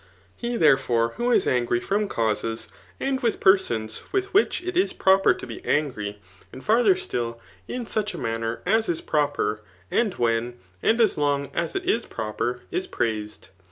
[0.41, 2.69] Hef thei^foiie» who Is s«gry from causes,
[2.99, 6.15] 8a4 with peffsoQs with wUeh it is pFoqper tp be ai^ry>
[6.51, 9.61] an4 £iMrther still, in such a manner as is proper,
[9.91, 13.49] and ^ei^ and as long as it is proper, is praised.